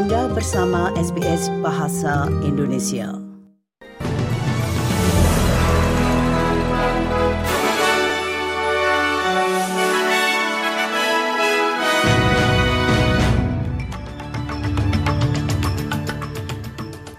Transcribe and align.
Anda 0.00 0.32
bersama 0.32 0.88
SBS 0.96 1.52
Bahasa 1.60 2.24
Indonesia. 2.40 3.12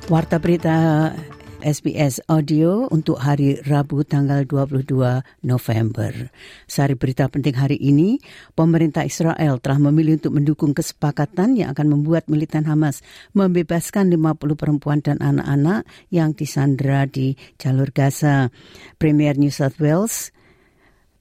Warta 0.09 0.41
berita 0.41 1.13
SBS 1.61 2.25
Audio 2.25 2.89
untuk 2.89 3.21
hari 3.21 3.61
Rabu 3.61 4.01
tanggal 4.01 4.43
22 4.49 5.21
November. 5.45 6.33
Sari 6.65 6.97
berita 6.97 7.29
penting 7.29 7.53
hari 7.53 7.77
ini, 7.77 8.17
pemerintah 8.57 9.05
Israel 9.05 9.61
telah 9.61 9.77
memilih 9.77 10.17
untuk 10.17 10.33
mendukung 10.41 10.73
kesepakatan 10.73 11.55
yang 11.55 11.77
akan 11.77 11.93
membuat 11.93 12.27
militan 12.27 12.65
Hamas 12.65 13.05
membebaskan 13.37 14.09
50 14.09 14.57
perempuan 14.57 15.05
dan 15.05 15.21
anak-anak 15.21 15.85
yang 16.09 16.33
disandera 16.33 17.05
di 17.05 17.37
jalur 17.61 17.93
Gaza. 17.93 18.49
Premier 18.97 19.37
New 19.37 19.53
South 19.53 19.77
Wales, 19.77 20.33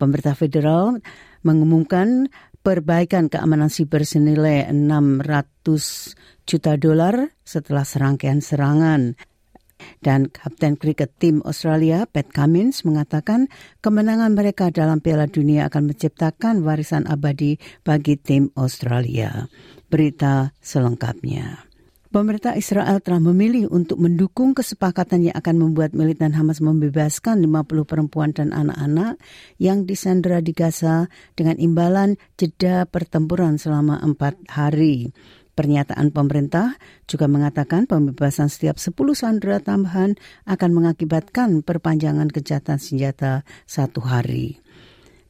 pemerintah 0.01 0.33
federal 0.33 1.05
mengumumkan 1.45 2.33
perbaikan 2.61 3.33
keamanan 3.33 3.73
siber 3.73 4.05
senilai 4.05 4.69
600 4.73 6.45
juta 6.45 6.77
dolar 6.77 7.33
setelah 7.45 7.85
serangkaian 7.85 8.41
serangan. 8.45 9.17
Dan 10.01 10.31
Kapten 10.31 10.77
Kriket 10.81 11.17
Tim 11.21 11.45
Australia 11.45 12.09
Pat 12.09 12.31
Cummins 12.33 12.83
mengatakan 12.87 13.49
kemenangan 13.81 14.33
mereka 14.33 14.73
dalam 14.73 15.05
Piala 15.05 15.27
Dunia 15.27 15.67
akan 15.69 15.93
menciptakan 15.93 16.63
warisan 16.65 17.05
abadi 17.09 17.61
bagi 17.85 18.17
tim 18.21 18.49
Australia. 18.57 19.49
Berita 19.91 20.55
selengkapnya. 20.63 21.71
Pemerintah 22.11 22.59
Israel 22.59 22.99
telah 22.99 23.23
memilih 23.23 23.71
untuk 23.71 24.03
mendukung 24.03 24.51
kesepakatan 24.51 25.31
yang 25.31 25.37
akan 25.39 25.63
membuat 25.63 25.95
militan 25.95 26.35
Hamas 26.35 26.59
membebaskan 26.59 27.39
50 27.39 27.87
perempuan 27.87 28.35
dan 28.35 28.51
anak-anak 28.51 29.15
yang 29.63 29.87
disandera 29.87 30.43
di 30.43 30.51
Gaza 30.51 31.07
dengan 31.39 31.55
imbalan 31.63 32.19
jeda 32.35 32.83
pertempuran 32.91 33.63
selama 33.63 34.03
empat 34.03 34.43
hari. 34.51 35.15
Pernyataan 35.59 36.15
pemerintah 36.15 36.79
juga 37.11 37.27
mengatakan 37.27 37.85
pembebasan 37.85 38.49
setiap 38.49 38.79
10 38.79 38.95
sandera 39.13 39.59
tambahan 39.59 40.15
akan 40.47 40.71
mengakibatkan 40.71 41.61
perpanjangan 41.67 42.31
kejahatan 42.31 42.79
senjata 42.79 43.43
satu 43.67 44.01
hari. 44.01 44.63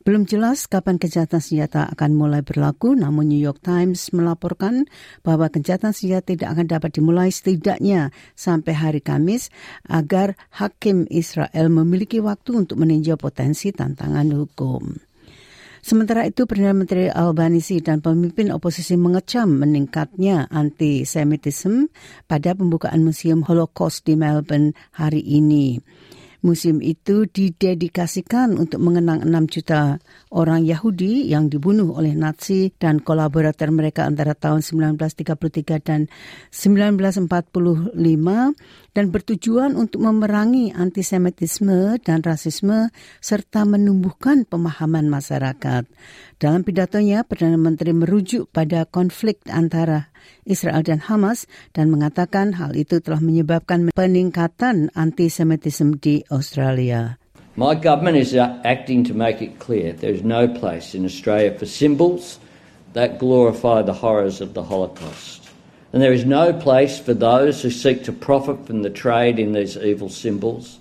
Belum 0.01 0.25
jelas 0.25 0.65
kapan 0.65 0.97
kejahatan 0.97 1.45
senjata 1.45 1.85
akan 1.93 2.17
mulai 2.17 2.41
berlaku, 2.41 2.97
namun 2.97 3.29
New 3.29 3.37
York 3.37 3.61
Times 3.61 4.17
melaporkan 4.17 4.89
bahwa 5.21 5.53
kejahatan 5.53 5.93
senjata 5.93 6.33
tidak 6.33 6.49
akan 6.57 6.67
dapat 6.73 6.91
dimulai 6.97 7.29
setidaknya 7.29 8.09
sampai 8.33 8.73
hari 8.73 9.05
Kamis 9.05 9.53
agar 9.85 10.41
hakim 10.57 11.05
Israel 11.13 11.69
memiliki 11.69 12.17
waktu 12.17 12.65
untuk 12.65 12.81
meninjau 12.81 13.21
potensi 13.21 13.77
tantangan 13.77 14.33
hukum. 14.33 15.10
Sementara 15.81 16.29
itu, 16.29 16.45
Perdana 16.45 16.77
Menteri 16.77 17.09
Albanisi 17.09 17.81
dan 17.81 18.05
pemimpin 18.05 18.53
oposisi 18.53 19.01
mengecam 19.01 19.49
meningkatnya 19.49 20.45
antisemitisme 20.53 21.89
pada 22.29 22.53
pembukaan 22.53 23.01
Museum 23.01 23.41
Holocaust 23.41 24.05
di 24.05 24.13
Melbourne 24.13 24.77
hari 24.93 25.25
ini. 25.25 25.81
Museum 26.41 26.81
itu 26.81 27.29
didedikasikan 27.29 28.57
untuk 28.57 28.81
mengenang 28.81 29.21
6 29.29 29.53
juta 29.53 30.01
orang 30.33 30.65
Yahudi 30.65 31.29
yang 31.29 31.53
dibunuh 31.53 31.93
oleh 31.93 32.17
Nazi 32.17 32.73
dan 32.81 33.05
kolaborator 33.05 33.69
mereka 33.69 34.09
antara 34.09 34.33
tahun 34.33 34.65
1933 34.65 35.85
dan 35.85 36.09
1945 36.49 37.93
dan 38.91 39.05
bertujuan 39.13 39.77
untuk 39.77 40.01
memerangi 40.01 40.73
antisemitisme 40.73 42.01
dan 42.01 42.25
rasisme 42.25 42.89
serta 43.21 43.69
menumbuhkan 43.69 44.49
pemahaman 44.49 45.13
masyarakat. 45.13 45.85
Dalam 46.41 46.65
pidatonya, 46.65 47.21
Perdana 47.21 47.61
Menteri 47.61 47.93
merujuk 47.93 48.49
pada 48.49 48.89
konflik 48.89 49.45
antara 49.53 50.09
Israel 50.49 50.81
dan 50.81 51.05
Hamas 51.05 51.45
dan 51.77 51.93
mengatakan 51.93 52.57
hal 52.57 52.73
itu 52.73 52.97
telah 52.97 53.21
menyebabkan 53.21 53.93
peningkatan 53.93 54.89
antisemitisme 54.97 56.01
di 56.01 56.25
Australia. 56.33 57.21
My 57.61 57.77
government 57.77 58.17
is 58.17 58.33
acting 58.65 59.05
to 59.05 59.13
make 59.13 59.45
it 59.45 59.61
clear 59.61 59.93
there 59.93 60.17
is 60.17 60.25
no 60.25 60.49
place 60.49 60.97
in 60.97 61.05
Australia 61.05 61.53
for 61.53 61.69
symbols 61.69 62.41
that 62.97 63.21
glorify 63.21 63.85
the 63.85 64.01
horrors 64.01 64.41
of 64.41 64.57
the 64.57 64.65
Holocaust. 64.65 65.45
And 65.93 66.01
there 66.01 66.17
is 66.17 66.25
no 66.25 66.57
place 66.57 66.97
for 66.97 67.13
those 67.13 67.61
who 67.61 67.69
seek 67.69 68.01
to 68.09 68.17
profit 68.17 68.65
from 68.65 68.81
the 68.81 68.89
trade 68.89 69.37
in 69.37 69.53
these 69.53 69.77
evil 69.77 70.09
symbols. 70.09 70.81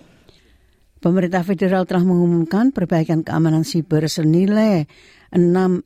Pemerintah 1.04 1.44
federal 1.44 1.84
telah 1.84 2.08
mengumumkan 2.08 2.72
perbaikan 2.72 3.28
keamanan 3.28 3.68
siber 3.68 4.08
senilai 4.08 4.88
600 5.32 5.86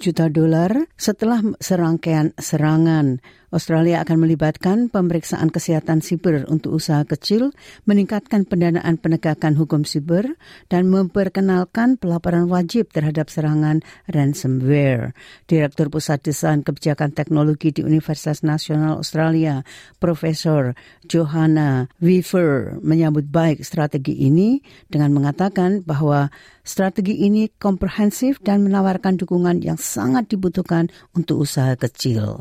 juta 0.00 0.28
dolar 0.32 0.88
setelah 0.96 1.40
serangkaian 1.60 2.32
serangan. 2.40 3.20
Australia 3.52 4.00
akan 4.00 4.24
melibatkan 4.24 4.88
pemeriksaan 4.88 5.52
kesehatan 5.52 6.00
siber 6.00 6.48
untuk 6.48 6.80
usaha 6.80 7.04
kecil, 7.04 7.52
meningkatkan 7.84 8.48
pendanaan 8.48 8.96
penegakan 8.96 9.60
hukum 9.60 9.84
siber, 9.84 10.40
dan 10.72 10.88
memperkenalkan 10.88 12.00
pelaporan 12.00 12.48
wajib 12.48 12.88
terhadap 12.96 13.28
serangan 13.28 13.84
ransomware. 14.08 15.12
Direktur 15.44 15.92
Pusat 15.92 16.32
Desain 16.32 16.64
Kebijakan 16.64 17.12
Teknologi 17.12 17.76
di 17.76 17.84
Universitas 17.84 18.40
Nasional 18.40 18.96
Australia, 18.96 19.60
Profesor 20.00 20.72
Johanna 21.04 21.92
Weaver, 22.00 22.80
menyambut 22.80 23.28
baik 23.28 23.60
strategi 23.68 24.16
ini 24.24 24.64
dengan 24.88 25.12
mengatakan 25.12 25.84
bahwa 25.84 26.32
strategi 26.64 27.20
ini 27.20 27.52
komprehensif 27.60 28.40
dan 28.40 28.64
menawarkan 28.64 29.20
dukungan 29.20 29.60
yang 29.60 29.76
sangat 29.76 30.32
dibutuhkan 30.32 30.88
untuk 31.12 31.44
usaha 31.44 31.76
kecil. 31.76 32.40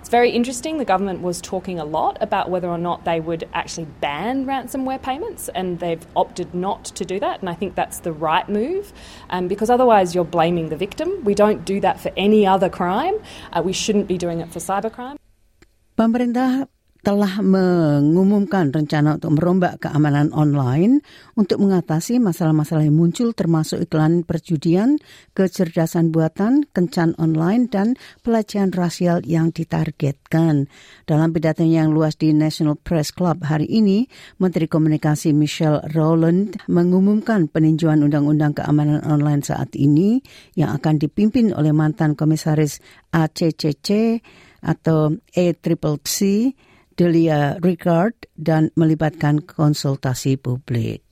It's 0.00 0.08
very 0.08 0.30
interesting. 0.30 0.78
The 0.78 0.84
government 0.84 1.22
was 1.22 1.40
talking 1.40 1.78
a 1.78 1.84
lot 1.84 2.18
about 2.20 2.50
whether 2.50 2.68
or 2.68 2.78
not 2.78 3.04
they 3.04 3.20
would 3.20 3.48
actually 3.54 3.86
ban 4.00 4.44
ransomware 4.44 5.00
payments, 5.02 5.48
and 5.54 5.78
they've 5.78 6.06
opted 6.14 6.54
not 6.54 6.84
to 6.86 7.04
do 7.04 7.18
that. 7.20 7.40
And 7.40 7.48
I 7.48 7.54
think 7.54 7.74
that's 7.74 8.00
the 8.00 8.12
right 8.12 8.48
move 8.48 8.92
um, 9.30 9.48
because 9.48 9.70
otherwise 9.70 10.14
you're 10.14 10.24
blaming 10.24 10.68
the 10.68 10.76
victim. 10.76 11.24
We 11.24 11.34
don't 11.34 11.64
do 11.64 11.80
that 11.80 12.00
for 12.00 12.12
any 12.16 12.46
other 12.46 12.68
crime. 12.68 13.14
Uh, 13.52 13.62
we 13.64 13.72
shouldn't 13.72 14.08
be 14.08 14.18
doing 14.18 14.40
it 14.40 14.52
for 14.52 14.58
cybercrime. 14.58 15.16
Telah 17.04 17.44
mengumumkan 17.44 18.72
rencana 18.72 19.20
untuk 19.20 19.36
merombak 19.36 19.84
keamanan 19.84 20.32
online 20.32 21.04
untuk 21.36 21.60
mengatasi 21.60 22.16
masalah-masalah 22.16 22.88
yang 22.88 22.96
muncul 22.96 23.36
termasuk 23.36 23.84
iklan 23.84 24.24
perjudian, 24.24 24.96
kecerdasan 25.36 26.16
buatan, 26.16 26.64
kencan 26.72 27.12
online, 27.20 27.68
dan 27.68 28.00
pelecehan 28.24 28.72
rasial 28.72 29.20
yang 29.28 29.52
ditargetkan. 29.52 30.72
Dalam 31.04 31.36
pidatonya 31.36 31.84
yang 31.84 31.92
luas 31.92 32.16
di 32.16 32.32
National 32.32 32.80
Press 32.80 33.12
Club 33.12 33.44
hari 33.44 33.68
ini, 33.68 34.08
Menteri 34.40 34.64
Komunikasi 34.64 35.36
Michelle 35.36 35.84
Rowland 35.92 36.56
mengumumkan 36.72 37.52
peninjauan 37.52 38.00
Undang-Undang 38.00 38.64
Keamanan 38.64 39.04
Online 39.04 39.44
saat 39.44 39.76
ini 39.76 40.24
yang 40.56 40.72
akan 40.72 40.96
dipimpin 40.96 41.52
oleh 41.52 41.76
mantan 41.76 42.16
komisaris 42.16 42.80
ACCC 43.12 44.18
atau 44.64 45.12
ACCC 45.36 46.18
Delia 46.94 47.58
Ricard 47.60 48.14
dan 48.38 48.70
melibatkan 48.78 49.42
konsultasi 49.44 50.38
publik. 50.38 51.02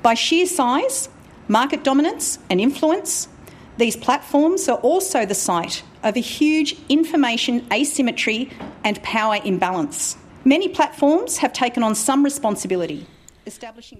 By 0.00 0.16
sheer 0.16 0.48
size, 0.48 1.12
market 1.46 1.84
dominance 1.84 2.40
and 2.48 2.60
influence, 2.60 3.28
these 3.76 3.96
platforms 3.96 4.68
are 4.68 4.80
also 4.80 5.24
the 5.24 5.36
site 5.36 5.84
of 6.02 6.16
a 6.16 6.24
huge 6.24 6.76
information 6.88 7.62
asymmetry 7.68 8.48
and 8.84 8.96
power 9.04 9.38
imbalance. 9.44 10.16
Many 10.44 10.72
platforms 10.72 11.36
have 11.38 11.52
taken 11.52 11.84
on 11.84 11.92
some 11.92 12.24
responsibility. 12.24 13.04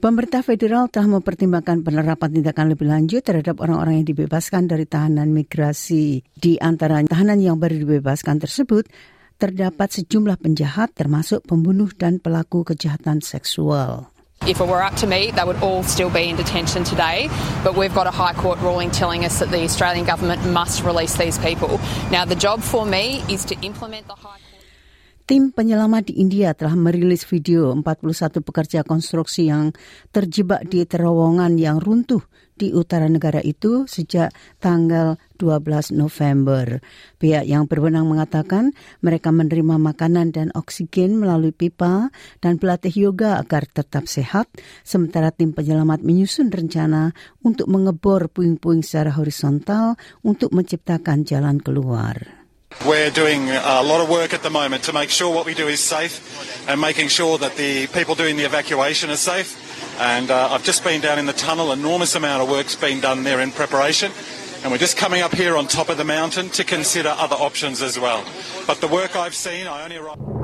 Pemerintah 0.01 0.45
federal 0.45 0.87
telah 0.93 1.21
mempertimbangkan 1.21 1.83
penerapan 1.83 2.29
tindakan 2.29 2.77
lebih 2.77 2.87
lanjut 2.87 3.25
terhadap 3.25 3.59
orang-orang 3.59 4.05
yang 4.05 4.09
dibebaskan 4.09 4.69
dari 4.69 4.85
tahanan 4.85 5.33
migrasi. 5.33 6.23
Di 6.37 6.61
antara 6.61 7.01
tahanan 7.03 7.41
yang 7.41 7.57
baru 7.57 7.83
dibebaskan 7.83 8.39
tersebut, 8.39 8.87
terdapat 9.41 9.89
sejumlah 9.89 10.37
penjahat 10.37 10.93
termasuk 10.93 11.41
pembunuh 11.49 11.89
dan 11.97 12.21
pelaku 12.21 12.61
kejahatan 12.61 13.25
seksual. 13.25 14.13
If 14.45 14.61
it 14.61 14.69
were 14.69 14.81
up 14.81 14.97
to 15.01 15.09
me, 15.09 15.33
they 15.33 15.45
would 15.45 15.61
all 15.61 15.85
still 15.85 16.09
be 16.09 16.29
in 16.29 16.37
detention 16.37 16.85
today. 16.85 17.29
But 17.61 17.77
we've 17.77 17.93
got 17.93 18.09
a 18.09 18.13
High 18.13 18.33
Court 18.33 18.57
ruling 18.65 18.89
telling 18.89 19.25
us 19.25 19.41
that 19.41 19.53
the 19.53 19.61
Australian 19.65 20.09
government 20.09 20.41
must 20.49 20.81
release 20.81 21.17
these 21.17 21.37
people. 21.41 21.77
Now, 22.09 22.25
the 22.25 22.37
job 22.37 22.65
for 22.65 22.89
me 22.89 23.21
is 23.29 23.45
to 23.53 23.57
implement 23.61 24.09
the 24.09 24.17
High 24.17 24.41
Court. 24.41 24.61
Tim 25.29 25.53
penyelamat 25.55 26.11
di 26.11 26.19
India 26.19 26.57
telah 26.59 26.75
merilis 26.75 27.23
video 27.23 27.71
41 27.77 28.43
pekerja 28.43 28.83
konstruksi 28.83 29.47
yang 29.47 29.71
terjebak 30.11 30.67
di 30.67 30.83
terowongan 30.83 31.55
yang 31.55 31.79
runtuh 31.79 32.25
di 32.61 32.77
utara 32.77 33.09
negara 33.09 33.41
itu 33.41 33.89
sejak 33.89 34.37
tanggal 34.61 35.17
12 35.41 35.97
November. 35.97 36.85
Pihak 37.17 37.49
yang 37.49 37.65
berwenang 37.65 38.05
mengatakan 38.05 38.77
mereka 39.01 39.33
menerima 39.33 39.81
makanan 39.81 40.37
dan 40.37 40.53
oksigen 40.53 41.17
melalui 41.17 41.57
pipa 41.57 42.13
dan 42.45 42.61
pelatih 42.61 42.93
yoga 42.93 43.41
agar 43.41 43.65
tetap 43.65 44.05
sehat, 44.05 44.53
sementara 44.85 45.33
tim 45.33 45.57
penyelamat 45.57 46.05
menyusun 46.05 46.53
rencana 46.53 47.17
untuk 47.41 47.73
mengebor 47.73 48.29
puing-puing 48.29 48.85
secara 48.85 49.17
horizontal 49.17 49.97
untuk 50.21 50.53
menciptakan 50.53 51.25
jalan 51.25 51.57
keluar. 51.65 52.41
We're 52.87 53.11
doing 53.11 53.51
a 53.51 53.83
lot 53.83 53.99
of 53.99 54.09
work 54.09 54.31
at 54.31 54.47
the 54.47 54.53
moment 54.53 54.85
to 54.87 54.93
make 54.95 55.11
sure 55.11 55.35
what 55.35 55.43
we 55.43 55.59
do 55.59 55.67
is 55.67 55.83
safe 55.83 56.23
and 56.71 56.79
making 56.79 57.11
sure 57.11 57.35
that 57.43 57.59
the 57.59 57.91
people 57.91 58.15
doing 58.15 58.39
the 58.39 58.47
evacuation 58.47 59.11
are 59.11 59.19
safe. 59.19 59.59
And 60.01 60.31
uh, 60.31 60.49
I've 60.51 60.65
just 60.65 60.83
been 60.83 61.03
down 61.03 61.19
in 61.19 61.27
the 61.27 61.35
tunnel, 61.35 61.73
enormous 61.73 62.15
amount 62.15 62.43
of 62.43 62.49
work's 62.49 62.75
been 62.75 63.01
done 63.01 63.23
there 63.23 63.39
in 63.39 63.53
preparation. 63.53 64.11
And 64.63 64.73
we're 64.73 64.79
just 64.79 64.97
coming 64.97 65.21
up 65.21 65.35
here 65.35 65.59
on 65.59 65.67
top 65.67 65.91
of 65.91 65.99
the 65.99 66.05
mountain 66.05 66.49
to 66.51 66.65
consider 66.65 67.11
other 67.11 67.37
options 67.37 67.83
as 67.83 67.99
well. 67.99 68.25
But 68.67 68.81
the 68.81 68.89
work 68.89 69.15
I've 69.15 69.35
seen, 69.35 69.67
I 69.67 69.85
only 69.85 69.99
arrived. 69.99 70.40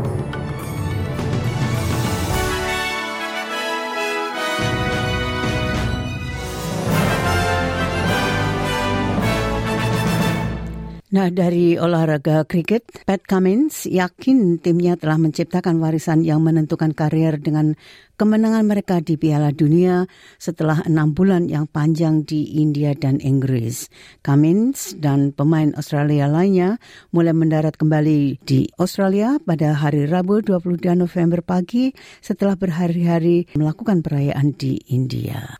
Nah, 11.07 11.31
dari 11.31 11.79
olahraga 11.79 12.43
kriket, 12.43 12.83
Pat 13.07 13.23
Cummins 13.23 13.87
yakin 13.87 14.59
timnya 14.59 14.99
telah 14.99 15.23
menciptakan 15.23 15.79
warisan 15.79 16.27
yang 16.27 16.43
menentukan 16.43 16.91
karier 16.99 17.39
dengan 17.39 17.79
kemenangan 18.19 18.67
mereka 18.67 18.99
di 18.99 19.15
Piala 19.15 19.55
Dunia 19.55 20.11
setelah 20.43 20.83
enam 20.83 21.15
bulan 21.15 21.47
yang 21.47 21.71
panjang 21.71 22.27
di 22.27 22.59
India 22.59 22.91
dan 22.99 23.23
Inggris. 23.23 23.87
Cummins 24.27 24.99
dan 24.99 25.31
pemain 25.31 25.71
Australia 25.79 26.27
lainnya 26.27 26.83
mulai 27.15 27.39
mendarat 27.39 27.79
kembali 27.79 28.43
di 28.43 28.67
Australia 28.75 29.39
pada 29.39 29.79
hari 29.79 30.11
Rabu 30.11 30.43
22 30.43 30.91
November 30.99 31.39
pagi 31.39 31.95
setelah 32.19 32.59
berhari-hari 32.59 33.47
melakukan 33.55 34.03
perayaan 34.03 34.59
di 34.59 34.83
India. 34.91 35.55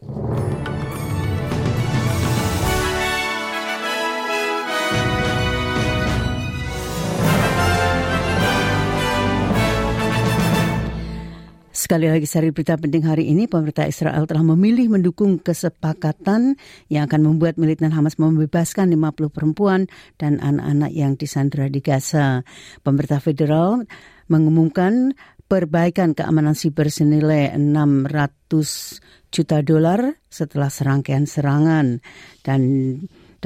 Sekali 11.87 12.11
lagi 12.11 12.27
sari 12.27 12.51
berita 12.51 12.75
penting 12.75 13.07
hari 13.07 13.31
ini, 13.31 13.47
pemerintah 13.47 13.87
Israel 13.87 14.27
telah 14.27 14.43
memilih 14.43 14.91
mendukung 14.91 15.39
kesepakatan 15.39 16.59
yang 16.91 17.07
akan 17.07 17.23
membuat 17.23 17.63
militan 17.63 17.95
Hamas 17.95 18.19
membebaskan 18.19 18.91
50 18.91 19.31
perempuan 19.31 19.87
dan 20.19 20.43
anak-anak 20.43 20.91
yang 20.91 21.15
disandera 21.15 21.71
di 21.71 21.79
Gaza. 21.79 22.43
Pemerintah 22.83 23.23
federal 23.23 23.87
mengumumkan 24.27 25.15
perbaikan 25.47 26.11
keamanan 26.19 26.59
siber 26.59 26.91
senilai 26.91 27.55
600 27.55 29.31
juta 29.31 29.63
dolar 29.63 30.19
setelah 30.27 30.75
serangkaian 30.75 31.23
serangan 31.31 32.03
dan 32.43 32.63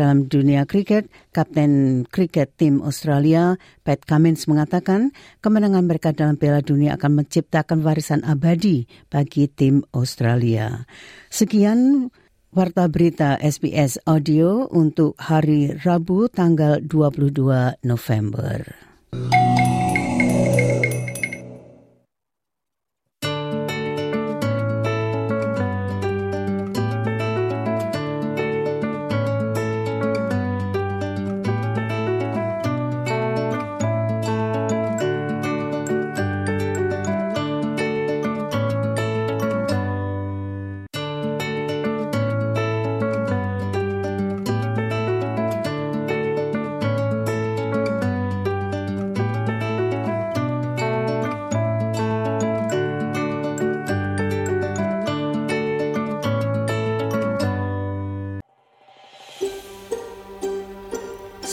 dalam 0.01 0.25
dunia 0.25 0.65
kriket, 0.65 1.13
Kapten 1.37 2.03
kriket 2.09 2.57
tim 2.57 2.81
Australia 2.81 3.61
Pat 3.85 4.01
Cummins 4.09 4.49
mengatakan 4.49 5.13
kemenangan 5.45 5.85
mereka 5.85 6.17
dalam 6.17 6.41
Piala 6.41 6.65
Dunia 6.65 6.97
akan 6.97 7.21
menciptakan 7.21 7.85
warisan 7.85 8.25
abadi 8.25 8.89
bagi 9.13 9.53
tim 9.53 9.85
Australia. 9.93 10.89
Sekian 11.29 12.09
Warta 12.51 12.89
Berita 12.89 13.37
SBS 13.37 14.01
Audio 14.09 14.65
untuk 14.73 15.21
hari 15.21 15.77
Rabu 15.77 16.33
tanggal 16.33 16.81
22 16.83 17.85
November. 17.85 18.65